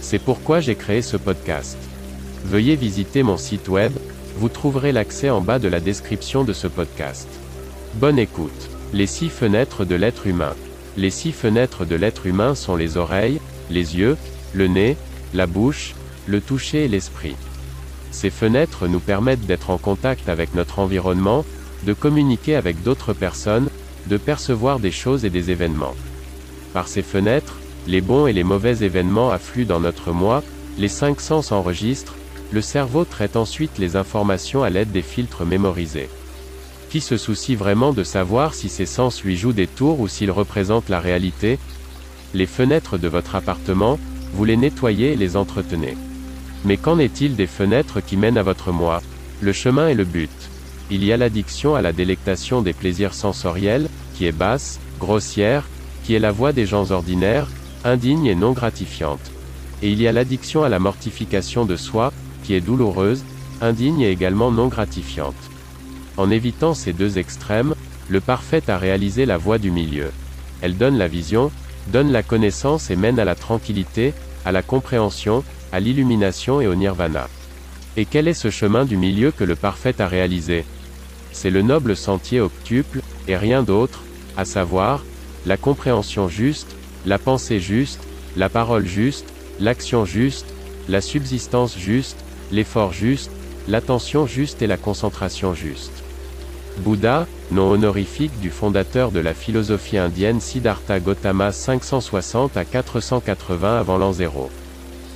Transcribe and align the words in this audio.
C'est 0.00 0.18
pourquoi 0.18 0.60
j'ai 0.60 0.74
créé 0.74 1.02
ce 1.02 1.16
podcast. 1.16 1.76
Veuillez 2.44 2.76
visiter 2.76 3.22
mon 3.22 3.36
site 3.36 3.68
web, 3.68 3.92
vous 4.36 4.48
trouverez 4.48 4.92
l'accès 4.92 5.30
en 5.30 5.40
bas 5.40 5.58
de 5.58 5.68
la 5.68 5.80
description 5.80 6.44
de 6.44 6.52
ce 6.52 6.66
podcast. 6.68 7.28
Bonne 7.94 8.18
écoute. 8.18 8.70
Les 8.92 9.06
six 9.06 9.28
fenêtres 9.28 9.84
de 9.84 9.94
l'être 9.94 10.26
humain. 10.26 10.54
Les 10.96 11.10
six 11.10 11.32
fenêtres 11.32 11.84
de 11.84 11.96
l'être 11.96 12.26
humain 12.26 12.54
sont 12.54 12.76
les 12.76 12.96
oreilles, 12.96 13.40
les 13.70 13.96
yeux, 13.96 14.16
le 14.54 14.68
nez, 14.68 14.96
la 15.34 15.46
bouche, 15.46 15.94
le 16.26 16.40
toucher 16.40 16.84
et 16.84 16.88
l'esprit. 16.88 17.36
Ces 18.10 18.30
fenêtres 18.30 18.86
nous 18.86 19.00
permettent 19.00 19.46
d'être 19.46 19.70
en 19.70 19.78
contact 19.78 20.28
avec 20.28 20.54
notre 20.54 20.78
environnement, 20.78 21.44
de 21.84 21.92
communiquer 21.92 22.56
avec 22.56 22.82
d'autres 22.82 23.12
personnes, 23.12 23.68
de 24.06 24.16
percevoir 24.16 24.80
des 24.80 24.90
choses 24.90 25.24
et 25.24 25.30
des 25.30 25.50
événements. 25.50 25.94
Par 26.72 26.88
ces 26.88 27.02
fenêtres, 27.02 27.58
les 27.88 28.02
bons 28.02 28.26
et 28.26 28.34
les 28.34 28.44
mauvais 28.44 28.84
événements 28.84 29.30
affluent 29.30 29.64
dans 29.64 29.80
notre 29.80 30.12
moi, 30.12 30.44
les 30.76 30.88
cinq 30.88 31.22
sens 31.22 31.52
enregistrent, 31.52 32.16
le 32.52 32.60
cerveau 32.60 33.06
traite 33.06 33.34
ensuite 33.34 33.78
les 33.78 33.96
informations 33.96 34.62
à 34.62 34.68
l'aide 34.68 34.92
des 34.92 35.02
filtres 35.02 35.46
mémorisés. 35.46 36.10
Qui 36.90 37.00
se 37.00 37.16
soucie 37.16 37.56
vraiment 37.56 37.94
de 37.94 38.04
savoir 38.04 38.52
si 38.52 38.68
ces 38.68 38.84
sens 38.84 39.24
lui 39.24 39.38
jouent 39.38 39.54
des 39.54 39.66
tours 39.66 40.00
ou 40.00 40.08
s'ils 40.08 40.30
représentent 40.30 40.90
la 40.90 41.00
réalité? 41.00 41.58
Les 42.34 42.46
fenêtres 42.46 42.98
de 42.98 43.08
votre 43.08 43.34
appartement, 43.34 43.98
vous 44.34 44.44
les 44.44 44.58
nettoyez 44.58 45.12
et 45.12 45.16
les 45.16 45.36
entretenez. 45.36 45.96
Mais 46.66 46.76
qu'en 46.76 46.98
est-il 46.98 47.36
des 47.36 47.46
fenêtres 47.46 48.00
qui 48.00 48.18
mènent 48.18 48.38
à 48.38 48.42
votre 48.42 48.70
moi? 48.70 49.02
Le 49.40 49.52
chemin 49.52 49.88
est 49.88 49.94
le 49.94 50.04
but. 50.04 50.30
Il 50.90 51.04
y 51.04 51.12
a 51.12 51.16
l'addiction 51.16 51.74
à 51.74 51.80
la 51.80 51.92
délectation 51.94 52.60
des 52.60 52.74
plaisirs 52.74 53.14
sensoriels, 53.14 53.88
qui 54.14 54.26
est 54.26 54.32
basse, 54.32 54.78
grossière, 54.98 55.64
qui 56.04 56.14
est 56.14 56.18
la 56.18 56.32
voie 56.32 56.52
des 56.52 56.66
gens 56.66 56.90
ordinaires, 56.90 57.48
indigne 57.84 58.26
et 58.26 58.34
non 58.34 58.52
gratifiante. 58.52 59.30
Et 59.82 59.90
il 59.90 60.00
y 60.00 60.08
a 60.08 60.12
l'addiction 60.12 60.64
à 60.64 60.68
la 60.68 60.78
mortification 60.78 61.64
de 61.64 61.76
soi, 61.76 62.12
qui 62.42 62.54
est 62.54 62.60
douloureuse, 62.60 63.24
indigne 63.60 64.00
et 64.00 64.10
également 64.10 64.50
non 64.50 64.68
gratifiante. 64.68 65.34
En 66.16 66.30
évitant 66.30 66.74
ces 66.74 66.92
deux 66.92 67.18
extrêmes, 67.18 67.74
le 68.08 68.20
parfait 68.20 68.62
a 68.68 68.78
réalisé 68.78 69.26
la 69.26 69.36
voie 69.36 69.58
du 69.58 69.70
milieu. 69.70 70.10
Elle 70.62 70.76
donne 70.76 70.98
la 70.98 71.08
vision, 71.08 71.50
donne 71.92 72.10
la 72.10 72.22
connaissance 72.22 72.90
et 72.90 72.96
mène 72.96 73.20
à 73.20 73.24
la 73.24 73.34
tranquillité, 73.34 74.14
à 74.44 74.52
la 74.52 74.62
compréhension, 74.62 75.44
à 75.72 75.80
l'illumination 75.80 76.60
et 76.60 76.66
au 76.66 76.74
nirvana. 76.74 77.28
Et 77.96 78.04
quel 78.04 78.28
est 78.28 78.34
ce 78.34 78.50
chemin 78.50 78.84
du 78.84 78.96
milieu 78.96 79.30
que 79.30 79.44
le 79.44 79.56
parfait 79.56 80.00
a 80.00 80.08
réalisé? 80.08 80.64
C'est 81.32 81.50
le 81.50 81.62
noble 81.62 81.96
sentier 81.96 82.40
octuple, 82.40 83.00
et 83.28 83.36
rien 83.36 83.62
d'autre, 83.62 84.02
à 84.36 84.44
savoir, 84.44 85.04
la 85.46 85.56
compréhension 85.56 86.28
juste, 86.28 86.76
la 87.06 87.18
pensée 87.18 87.60
juste, 87.60 88.00
la 88.36 88.48
parole 88.48 88.86
juste, 88.86 89.26
l'action 89.60 90.04
juste, 90.04 90.46
la 90.88 91.00
subsistance 91.00 91.76
juste, 91.76 92.18
l'effort 92.52 92.92
juste, 92.92 93.30
l'attention 93.68 94.26
juste 94.26 94.62
et 94.62 94.66
la 94.66 94.76
concentration 94.76 95.54
juste. 95.54 96.02
Bouddha, 96.78 97.26
nom 97.50 97.70
honorifique 97.70 98.38
du 98.40 98.50
fondateur 98.50 99.10
de 99.10 99.20
la 99.20 99.34
philosophie 99.34 99.98
indienne 99.98 100.40
Siddhartha 100.40 101.00
Gautama 101.00 101.50
560 101.50 102.56
à 102.56 102.64
480 102.64 103.78
avant 103.78 103.98
l'an 103.98 104.12
0. 104.12 104.50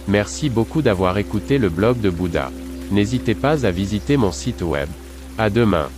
Merci 0.09 0.50
beaucoup 0.50 0.82
d'avoir 0.82 1.19
écouté 1.19 1.59
le 1.59 1.69
blog 1.69 2.00
de 2.00 2.10
Bouddha. 2.10 2.50
N'hésitez 2.91 3.34
pas 3.34 3.64
à 3.64 3.70
visiter 3.70 4.16
mon 4.16 4.32
site 4.32 4.62
web. 4.62 4.88
À 5.38 5.49
demain. 5.49 5.88